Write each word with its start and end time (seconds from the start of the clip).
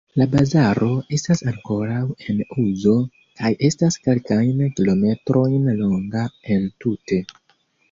La 0.19 0.25
bazaro 0.29 0.87
estas 1.17 1.43
ankoraŭ 1.51 1.99
en 2.33 2.39
uzo 2.63 2.95
kaj 3.43 3.53
estas 3.71 3.99
kelkajn 4.07 4.65
kilometrojn 4.81 5.71
longa 5.85 6.27
entute. 6.59 7.25